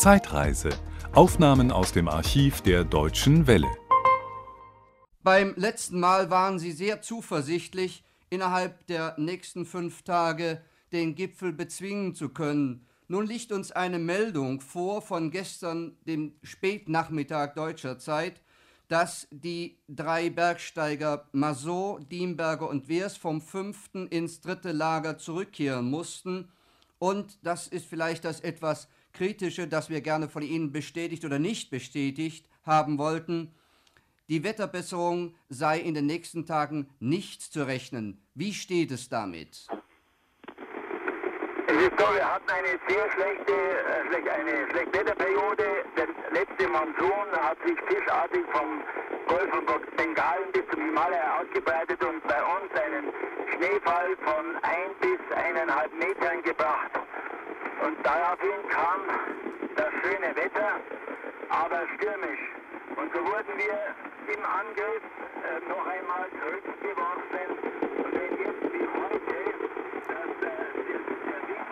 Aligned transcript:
Zeitreise. 0.00 0.70
Aufnahmen 1.12 1.70
aus 1.70 1.92
dem 1.92 2.08
Archiv 2.08 2.62
der 2.62 2.84
Deutschen 2.84 3.46
Welle. 3.46 3.68
Beim 5.22 5.52
letzten 5.56 6.00
Mal 6.00 6.30
waren 6.30 6.58
Sie 6.58 6.72
sehr 6.72 7.02
zuversichtlich, 7.02 8.02
innerhalb 8.30 8.86
der 8.86 9.14
nächsten 9.18 9.66
fünf 9.66 10.00
Tage 10.00 10.62
den 10.90 11.16
Gipfel 11.16 11.52
bezwingen 11.52 12.14
zu 12.14 12.30
können. 12.30 12.86
Nun 13.08 13.26
liegt 13.26 13.52
uns 13.52 13.72
eine 13.72 13.98
Meldung 13.98 14.62
vor 14.62 15.02
von 15.02 15.30
gestern, 15.30 15.98
dem 16.06 16.32
Spätnachmittag 16.42 17.52
deutscher 17.52 17.98
Zeit, 17.98 18.40
dass 18.88 19.28
die 19.30 19.76
drei 19.86 20.30
Bergsteiger 20.30 21.28
Masot, 21.32 22.10
Diemberger 22.10 22.70
und 22.70 22.88
Wehrs 22.88 23.18
vom 23.18 23.42
fünften 23.42 24.06
ins 24.06 24.40
dritte 24.40 24.72
Lager 24.72 25.18
zurückkehren 25.18 25.90
mussten. 25.90 26.48
Und 26.98 27.36
das 27.42 27.66
ist 27.66 27.84
vielleicht 27.84 28.24
das 28.24 28.40
etwas 28.40 28.88
Kritische, 29.20 29.68
das 29.68 29.90
wir 29.90 30.00
gerne 30.00 30.30
von 30.30 30.40
Ihnen 30.40 30.72
bestätigt 30.72 31.26
oder 31.26 31.38
nicht 31.38 31.70
bestätigt 31.70 32.48
haben 32.64 32.96
wollten. 32.96 33.54
Die 34.30 34.42
Wetterbesserung 34.44 35.34
sei 35.50 35.78
in 35.78 35.92
den 35.92 36.06
nächsten 36.06 36.46
Tagen 36.46 36.88
nicht 37.00 37.42
zu 37.42 37.66
rechnen. 37.66 38.24
Wie 38.34 38.54
steht 38.54 38.90
es 38.90 39.10
damit? 39.10 39.66
Es 41.66 41.76
ist 41.76 41.92
so, 41.98 42.06
wir 42.14 42.32
hatten 42.32 42.48
eine 42.48 42.80
sehr 42.88 43.12
schlechte, 43.12 43.52
äh, 43.52 44.30
eine 44.30 44.70
schlechte 44.70 45.00
Wetterperiode. 45.00 45.66
Der 45.98 46.08
letzte 46.32 46.66
Monsun 46.68 47.28
hat 47.42 47.58
sich 47.66 47.76
fischartig 47.88 48.40
vom 48.52 48.80
Golf 49.28 49.50
von 49.50 49.66
Bengalen 49.98 50.50
bis 50.52 50.62
zum 50.72 50.80
Himalaya 50.80 51.42
ausgebreitet 51.42 52.02
und 52.02 52.26
bei 52.26 52.42
uns 52.42 52.72
einen 52.72 53.12
Schneefall 53.52 54.16
von 54.24 54.56
ein 54.62 54.90
bis 55.02 55.20
eineinhalb 55.36 55.92
Metern 55.92 56.42
gebracht. 56.42 56.92
Und 57.86 57.96
daraufhin 58.04 58.68
kam 58.68 59.00
das 59.74 59.90
schöne 60.02 60.36
Wetter, 60.36 60.80
aber 61.48 61.80
stürmisch. 61.96 62.44
Und 62.96 63.12
so 63.14 63.20
wurden 63.24 63.56
wir 63.56 63.78
im 64.34 64.44
Angriff 64.44 65.02
äh, 65.40 65.60
noch 65.68 65.86
einmal 65.86 66.28
zurückgeworfen. 66.40 67.48
Und 68.04 68.12
wenn 68.12 68.32
jetzt 68.36 68.64
wie 68.72 68.84
heute 68.84 69.38
das, 70.08 70.30
äh, 70.40 70.60
der, 70.88 71.00
der 71.30 71.40
Wind 71.48 71.66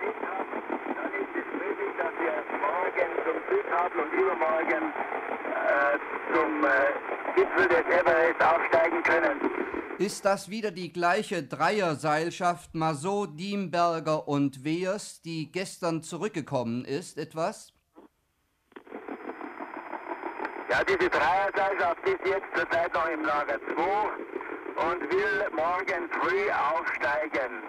gelegt 0.00 0.22
hat, 0.32 0.48
dann 0.96 1.12
ist 1.12 1.34
es 1.36 1.48
möglich, 1.60 1.92
dass 1.98 2.14
wir 2.16 2.34
morgen 2.64 3.08
zum 3.24 3.36
Südkabel 3.50 4.00
und 4.00 4.12
übermorgen 4.12 4.84
äh, 5.52 5.98
zum 6.34 6.64
äh, 6.64 6.68
Gipfel 7.34 7.68
des 7.68 7.86
Everest 8.00 8.40
aufsteigen 8.42 9.02
können. 9.02 9.40
Ist 9.98 10.26
das 10.26 10.50
wieder 10.50 10.72
die 10.72 10.92
gleiche 10.92 11.42
Dreierseilschaft 11.42 12.74
Masot, 12.74 13.40
Diemberger 13.40 14.28
und 14.28 14.62
Weers, 14.62 15.22
die 15.22 15.50
gestern 15.50 16.02
zurückgekommen 16.02 16.84
ist, 16.84 17.16
etwas? 17.16 17.72
Ja, 20.68 20.84
diese 20.84 21.08
Dreierseilschaft 21.08 22.06
ist 22.06 22.20
jetzt 22.26 22.44
zurzeit 22.54 22.92
noch 22.92 23.08
im 23.08 23.24
Lager 23.24 23.58
2 23.58 24.90
und 24.90 25.00
will 25.00 25.48
morgen 25.56 26.10
früh 26.20 26.50
aufsteigen. 26.52 27.62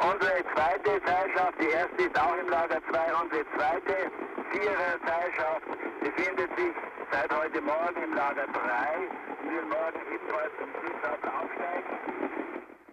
Unsere 0.00 0.42
zweite 0.52 1.00
Seilschaft, 1.06 1.54
die 1.60 1.68
erste 1.68 2.02
ist 2.02 2.20
auch 2.20 2.36
im 2.36 2.48
Lager 2.48 2.80
2, 2.90 3.14
unsere 3.22 3.44
zweite 3.56 4.10
Vierer-Seilschaft 4.50 5.66
befindet 6.00 6.50
sich 6.58 6.74
seit 7.12 7.32
heute 7.32 7.60
Morgen 7.60 8.02
im 8.02 8.14
Lager 8.14 8.46
3 8.46 8.98
und 9.42 9.48
will 9.48 9.64
morgen 9.66 10.00
ebenfalls 10.12 10.52
zum. 10.58 10.75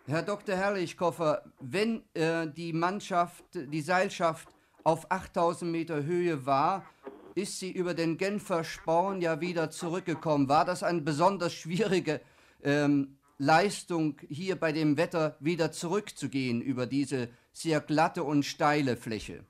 Herr 0.06 0.22
Dr. 0.22 0.56
Herrlichkoffer, 0.56 1.44
wenn 1.62 2.04
äh, 2.14 2.48
die 2.48 2.73
Mannschaft, 2.73 3.46
die 3.54 3.82
Seilschaft 3.82 4.50
auf 4.84 5.09
8000 5.09 5.72
Meter 5.72 6.04
Höhe 6.04 6.46
war, 6.46 6.86
ist 7.36 7.59
sie 7.59 7.72
über 7.72 7.94
den 7.94 8.18
Genfer 8.18 8.66
Sporn 8.66 9.22
ja 9.22 9.40
wieder 9.40 9.70
zurückgekommen. 9.70 10.50
War 10.50 10.66
das 10.66 10.84
eine 10.84 11.00
besonders 11.00 11.54
schwierige 11.54 12.19
ähm, 12.64 13.18
Leistung, 13.38 14.18
hier 14.28 14.58
bei 14.58 14.74
dem 14.74 14.97
Wetter 14.97 15.38
wieder 15.40 15.72
zurückzugehen 15.72 16.62
über 16.62 16.85
diese 16.85 17.30
sehr 17.53 17.80
glatte 17.80 18.25
und 18.25 18.44
steile 18.44 18.97
Fläche? 18.97 19.46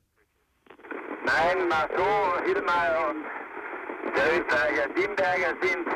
Nein, 1.26 1.68
Marceau, 1.68 2.46
Hillmeier 2.46 3.10
und 3.10 3.24
der 4.16 4.40
Österreicher 4.40 4.88
Diemberger 4.90 5.56
sind, 5.62 5.88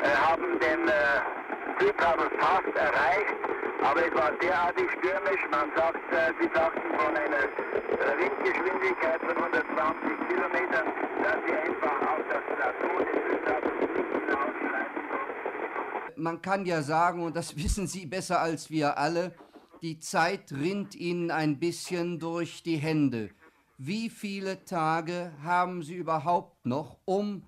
äh, 0.00 0.14
haben 0.14 0.60
den 0.60 0.88
äh, 0.88 1.80
Südkabel 1.80 2.30
fast 2.38 2.76
erreicht, 2.76 3.55
aber 3.82 4.06
es 4.06 4.14
war 4.14 4.32
derartig 4.32 4.86
stürmisch, 4.98 5.40
man 5.50 5.70
sagt, 5.76 6.12
äh, 6.12 6.32
sie 6.40 6.48
sagten 6.54 6.88
von 6.98 7.16
einer 7.16 7.44
äh, 7.44 8.18
Windgeschwindigkeit 8.18 9.20
von 9.20 9.36
120 9.36 10.28
Kilometern, 10.28 10.86
dass 11.22 11.36
sie 11.46 11.54
einfach 11.54 12.00
auf 12.02 12.24
das 12.30 12.44
Plateau 12.56 12.98
des 12.98 13.22
Südkabels 13.30 13.80
nicht 13.80 14.12
hinausschreiten 14.12 15.02
konnten. 15.10 16.22
Man 16.22 16.42
kann 16.42 16.66
ja 16.66 16.82
sagen, 16.82 17.22
und 17.22 17.36
das 17.36 17.56
wissen 17.62 17.86
Sie 17.86 18.06
besser 18.06 18.40
als 18.40 18.70
wir 18.70 18.98
alle, 18.98 19.34
die 19.82 19.98
Zeit 19.98 20.52
rinnt 20.52 20.94
Ihnen 20.94 21.30
ein 21.30 21.58
bisschen 21.58 22.18
durch 22.18 22.62
die 22.62 22.76
Hände. 22.76 23.30
Wie 23.78 24.08
viele 24.08 24.64
Tage 24.64 25.32
haben 25.42 25.82
Sie 25.82 25.94
überhaupt 25.94 26.64
noch, 26.64 26.98
um 27.04 27.44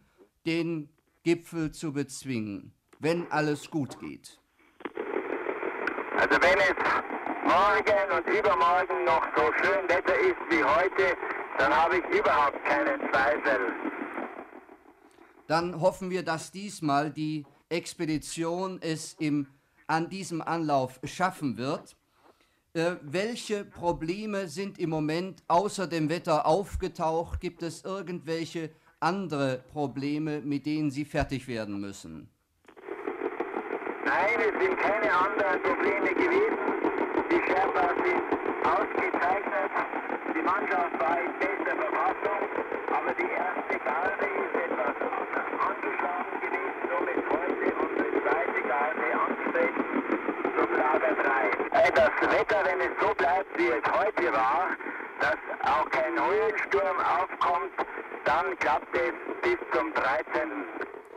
den 0.47 0.91
Gipfel 1.23 1.73
zu 1.73 1.93
bezwingen, 1.93 2.75
wenn 2.99 3.31
alles 3.33 3.71
gut 3.71 3.99
geht? 3.99 4.39
Also 6.19 6.35
wenn 6.43 6.59
es 6.59 6.75
morgen 7.45 8.11
und 8.17 8.27
übermorgen 8.27 9.05
noch 9.05 9.25
so 9.37 9.53
schön 9.63 9.89
Wetter 9.89 10.19
ist 10.19 10.41
wie 10.51 10.65
heute, 10.65 11.17
dann 11.59 11.73
habe 11.73 11.99
ich 11.99 12.19
überhaupt 12.19 12.65
keinen 12.65 13.01
Zweifel. 13.13 13.73
Dann 15.47 15.81
hoffen 15.81 16.11
wir, 16.11 16.25
dass 16.25 16.51
diesmal 16.51 17.13
die 17.13 17.47
Expedition 17.69 18.81
es 18.83 19.15
im, 19.21 19.47
an 19.87 20.09
diesem 20.09 20.43
Anlauf 20.43 20.99
schaffen 21.05 21.57
wird. 21.57 21.97
Äh, 22.73 22.97
welche 23.03 23.65
Probleme 23.65 24.49
sind 24.49 24.81
im 24.81 24.91
Moment 24.91 25.45
außer 25.47 25.87
dem 25.87 26.09
Wetter 26.09 26.47
aufgetaucht? 26.47 27.39
Gibt 27.39 27.63
es 27.63 27.85
irgendwelche 27.85 28.71
andere 28.99 29.63
Probleme, 29.73 30.41
mit 30.41 30.67
denen 30.67 30.91
Sie 30.91 31.05
fertig 31.05 31.47
werden 31.47 31.81
müssen? 31.81 32.29
Nein, 34.09 34.41
es 34.41 34.55
sind 34.59 34.75
keine 34.81 35.13
anderen 35.13 35.61
Probleme 35.63 36.09
gewesen. 36.15 36.57
Die 37.31 37.41
Sherpas 37.45 37.93
sind 38.01 38.25
ausgezeichnet. 38.65 39.71
Die 40.35 40.41
Mannschaft 40.41 40.95
war 40.99 41.19
in 41.21 41.33
bester 41.39 41.77
Verfassung, 41.77 42.41
aber 42.89 43.13
die 43.21 43.29
erste 43.29 43.77
Garde 43.85 44.27
ist 44.45 44.55
etwas 44.65 44.97
angeschlagen 45.69 46.37
gewesen. 46.41 46.81
Somit 46.89 47.21
heute 47.37 47.67
unsere 47.85 48.11
zweite 48.25 48.61
Garde 48.73 49.07
antreten 49.29 49.85
zum 50.57 50.71
Lager 50.81 51.13
3. 51.13 51.85
Äh, 51.85 51.93
Das 51.93 52.15
Wetter, 52.33 52.61
wenn 52.65 52.81
es 52.81 52.95
so 53.03 53.13
bleibt, 53.13 53.59
wie 53.59 53.69
es 53.69 53.85
heute 53.93 54.33
war, 54.33 54.69
dass 55.21 55.39
auch 55.69 55.89
kein 55.91 56.15
Höhensturm 56.17 56.97
aufkommt, 56.97 57.77
dann 58.25 58.57
klappt 58.59 58.95
es 58.97 59.13
bis 59.43 59.59
zum 59.77 59.93
13. 59.93 60.65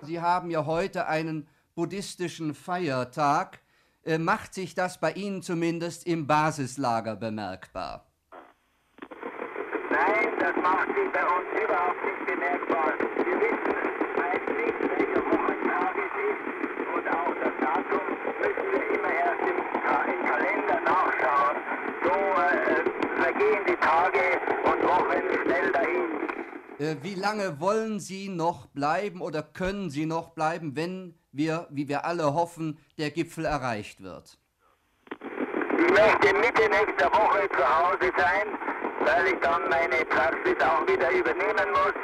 Sie 0.02 0.19
haben 0.19 0.50
ja 0.50 0.66
heute 0.66 1.08
einen 1.08 1.47
buddhistischen 1.81 2.53
Feiertag. 2.53 3.59
Äh, 4.06 4.19
macht 4.19 4.53
sich 4.53 4.75
das 4.75 5.00
bei 5.00 5.14
Ihnen 5.14 5.42
zumindest 5.42 6.06
im 6.06 6.28
Basislager 6.28 7.16
bemerkbar? 7.16 8.06
Nein, 9.90 10.30
das 10.40 10.56
macht 10.62 10.90
sich 10.90 11.09
bei 11.12 11.25
uns 11.25 11.50
überhaupt 11.58 12.02
nicht 12.06 12.24
bemerkbar. 12.28 12.94
Wir 13.18 13.38
wissen 13.46 13.74
eigentlich, 14.22 14.75
welcher 14.94 15.25
Wochentag 15.25 15.96
es 16.06 16.14
ist 16.30 16.46
und 16.94 17.06
auch 17.18 17.34
das 17.41 17.56
Datum 17.59 18.06
müssen 18.41 18.68
wir 18.74 18.86
immer 19.00 19.14
erst 19.25 19.41
im, 19.41 19.58
im 20.14 20.22
Kalender 20.30 20.80
nachschauen. 20.86 21.58
So 22.06 22.14
äh, 22.14 23.24
vergehen 23.24 23.64
die 23.68 23.80
Tage 23.81 24.25
und 24.70 24.84
Wochen 24.88 25.22
schnell 25.46 25.72
dahin. 25.72 26.09
Äh, 26.78 26.97
wie 27.02 27.16
lange 27.16 27.59
wollen 27.59 28.00
Sie 28.00 28.29
noch 28.29 28.67
bleiben 28.67 29.20
oder 29.20 29.41
können 29.41 29.90
Sie 29.90 30.05
noch 30.05 30.29
bleiben, 30.29 30.76
wenn 30.76 31.16
wir, 31.31 31.67
wie 31.69 31.87
wir 31.87 32.05
alle 32.05 32.33
hoffen, 32.33 32.79
der 32.97 33.11
Gipfel 33.11 33.45
erreicht 33.45 34.01
wird? 34.01 34.37
Ich 35.11 35.91
möchte 35.91 36.33
Mitte 36.35 36.69
nächster 36.69 37.11
Woche 37.11 37.49
zu 37.49 37.63
Hause 37.63 38.11
sein, 38.17 38.47
weil 39.05 39.28
ich 39.28 39.39
dann 39.41 39.67
meine 39.69 40.05
Praxis 40.05 40.55
auch 40.61 40.87
wieder 40.87 41.09
übernehmen 41.11 41.72
muss. 41.72 41.97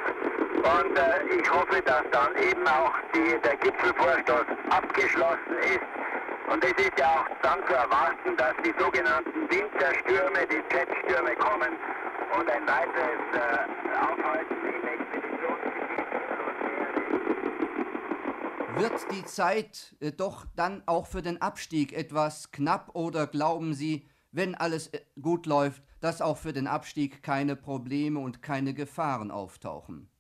Und 0.58 0.98
äh, 0.98 1.40
ich 1.40 1.50
hoffe, 1.52 1.82
dass 1.84 2.04
dann 2.12 2.36
eben 2.36 2.68
auch 2.68 2.94
die, 3.14 3.40
der 3.42 3.56
Gipfelvorstoß 3.58 4.46
abgeschlossen 4.70 5.58
ist. 5.64 5.88
Und 6.52 6.64
es 6.64 6.72
ist 6.72 6.98
ja 7.00 7.08
auch 7.08 7.26
dann 7.42 7.60
zu 7.68 7.74
erwarten, 7.74 8.36
dass 8.38 8.56
die 8.66 8.74
sogenannten 8.80 9.50
Winterstürme, 9.50 10.48
die 10.50 10.64
Jetstürme 10.76 11.36
kommen 11.36 11.74
und 12.38 12.50
ein 12.50 12.68
weiteres 12.68 13.22
äh, 13.34 13.68
Aufhalten 14.02 14.57
Wird 18.80 19.12
die 19.12 19.26
Zeit 19.26 19.96
äh, 20.02 20.12
doch 20.12 20.46
dann 20.56 20.84
auch 20.86 21.08
für 21.08 21.24
den 21.24 21.42
Abstieg 21.42 21.94
etwas 21.94 22.52
knapp 22.52 22.92
oder 22.94 23.26
glauben 23.26 23.74
Sie, 23.74 24.08
wenn 24.32 24.54
alles 24.54 24.94
äh, 24.94 25.00
gut 25.20 25.48
läuft, 25.48 25.82
dass 26.00 26.22
auch 26.22 26.38
für 26.38 26.54
den 26.54 26.68
Abstieg 26.68 27.24
keine 27.24 27.56
Probleme 27.56 28.20
und 28.20 28.44
keine 28.44 28.76
Gefahren 28.76 29.32
auftauchen? 29.32 30.12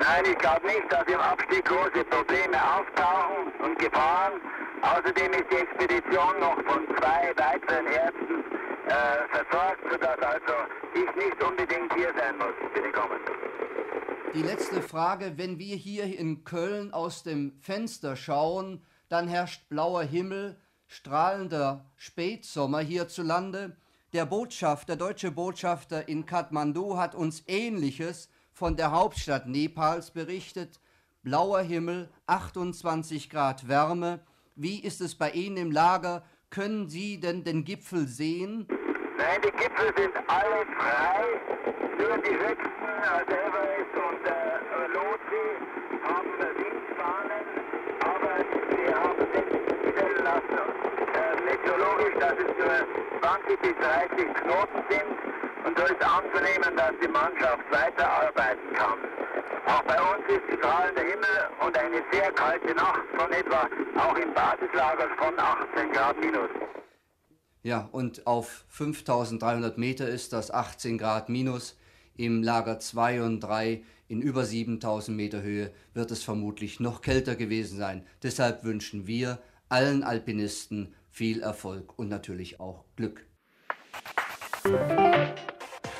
Nein, 0.00 0.24
ich 0.26 0.38
glaube 0.38 0.66
nicht, 0.66 0.90
dass 0.90 1.06
im 1.06 1.20
Abstieg 1.20 1.64
große 1.64 2.04
Probleme 2.04 2.56
auftauchen 2.56 3.52
und 3.64 3.78
Gefahren. 3.78 4.40
Außerdem 4.82 5.32
ist 5.32 5.46
die 5.50 5.56
Expedition 5.56 6.40
noch 6.40 6.56
von 6.66 6.86
zwei 6.98 7.32
weiteren 7.36 7.86
Ärzten 7.86 8.44
äh, 8.86 9.28
versorgt, 9.32 9.80
sodass 9.90 10.18
also 10.18 10.54
ich 10.94 11.16
nicht 11.16 11.42
unbedingt 11.42 11.94
hier 11.94 12.12
sein 12.18 12.36
muss. 12.36 12.54
Bitte 12.74 12.92
kommen. 12.92 13.29
Die 14.32 14.42
letzte 14.42 14.80
Frage, 14.80 15.38
wenn 15.38 15.58
wir 15.58 15.74
hier 15.74 16.04
in 16.04 16.44
Köln 16.44 16.92
aus 16.92 17.24
dem 17.24 17.52
Fenster 17.58 18.14
schauen, 18.14 18.80
dann 19.08 19.26
herrscht 19.26 19.68
blauer 19.68 20.04
Himmel, 20.04 20.56
strahlender 20.86 21.84
Spätsommer 21.96 22.78
hierzulande. 22.78 23.76
Der 24.12 24.26
Botschafter, 24.26 24.94
deutsche 24.94 25.32
Botschafter 25.32 26.08
in 26.08 26.26
Kathmandu 26.26 26.96
hat 26.96 27.16
uns 27.16 27.42
Ähnliches 27.48 28.28
von 28.52 28.76
der 28.76 28.92
Hauptstadt 28.92 29.48
Nepals 29.48 30.12
berichtet. 30.12 30.78
Blauer 31.24 31.62
Himmel, 31.62 32.08
28 32.28 33.30
Grad 33.30 33.66
Wärme. 33.66 34.20
Wie 34.54 34.78
ist 34.78 35.00
es 35.00 35.16
bei 35.16 35.32
Ihnen 35.32 35.56
im 35.56 35.72
Lager? 35.72 36.22
Können 36.50 36.88
Sie 36.88 37.18
denn 37.18 37.42
den 37.42 37.64
Gipfel 37.64 38.06
sehen? 38.06 38.68
Nein, 39.20 39.40
die 39.44 39.52
Gipfel 39.52 39.92
sind 39.96 40.16
alle 40.28 40.64
frei. 40.78 41.24
Nur 41.98 42.16
die 42.18 42.32
höchsten, 42.32 42.90
also 43.04 43.32
Everest 43.32 43.94
und 44.08 44.22
äh, 44.26 44.86
Lotsi, 44.96 45.46
haben 46.08 46.32
Windfahnen, 46.40 47.44
aber 48.00 48.32
wir 48.76 48.94
haben 48.96 49.24
nicht 49.34 49.92
stellen 49.92 50.24
lassen 50.24 50.60
meteorologisch, 51.44 52.14
dass 52.18 52.32
es 52.32 52.50
nur 52.56 53.20
20 53.20 53.60
bis 53.60 53.74
30 53.76 54.34
Knoten 54.34 54.82
sind 54.88 55.10
und 55.66 55.78
so 55.78 55.84
ist 55.84 56.02
anzunehmen, 56.02 56.76
dass 56.76 56.92
die 57.02 57.08
Mannschaft 57.08 57.64
weiterarbeiten 57.70 58.72
kann. 58.74 58.98
Auch 59.66 59.82
bei 59.82 60.00
uns 60.00 60.24
ist 60.28 60.58
strahlender 60.58 61.02
Himmel 61.02 61.36
und 61.60 61.76
eine 61.76 62.02
sehr 62.12 62.32
kalte 62.32 62.74
Nacht 62.74 63.04
von 63.16 63.30
etwa 63.32 63.68
auch 63.96 64.16
im 64.16 64.32
Basislager 64.32 65.08
von 65.18 65.38
18 65.38 65.92
Grad 65.92 66.18
minus. 66.20 66.50
Ja, 67.62 67.88
und 67.92 68.26
auf 68.26 68.64
5300 68.68 69.76
Meter 69.76 70.08
ist 70.08 70.32
das 70.32 70.50
18 70.50 70.96
Grad 70.98 71.28
minus. 71.28 71.76
Im 72.16 72.42
Lager 72.42 72.78
2 72.78 73.22
und 73.22 73.40
3 73.40 73.82
in 74.08 74.22
über 74.22 74.44
7000 74.44 75.16
Meter 75.16 75.42
Höhe 75.42 75.70
wird 75.94 76.10
es 76.10 76.22
vermutlich 76.22 76.80
noch 76.80 77.00
kälter 77.00 77.36
gewesen 77.36 77.78
sein. 77.78 78.04
Deshalb 78.22 78.64
wünschen 78.64 79.06
wir 79.06 79.38
allen 79.68 80.02
Alpinisten 80.02 80.94
viel 81.10 81.42
Erfolg 81.42 81.98
und 81.98 82.08
natürlich 82.08 82.60
auch 82.60 82.84
Glück. 82.96 83.26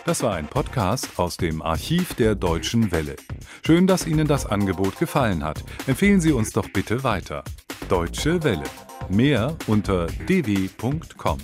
Das 0.04 0.22
war 0.22 0.34
ein 0.34 0.48
Podcast 0.48 1.18
aus 1.18 1.36
dem 1.36 1.62
Archiv 1.62 2.14
der 2.14 2.34
Deutschen 2.34 2.90
Welle. 2.90 3.16
Schön, 3.64 3.86
dass 3.86 4.06
Ihnen 4.06 4.26
das 4.26 4.46
Angebot 4.46 4.98
gefallen 4.98 5.44
hat. 5.44 5.62
Empfehlen 5.86 6.20
Sie 6.20 6.32
uns 6.32 6.52
doch 6.52 6.68
bitte 6.70 7.04
weiter. 7.04 7.44
Deutsche 7.88 8.42
Welle. 8.42 8.64
Mehr 9.10 9.56
unter 9.66 10.06
dw.com. 10.28 11.38